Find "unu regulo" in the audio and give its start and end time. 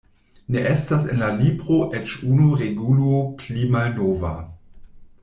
2.29-3.21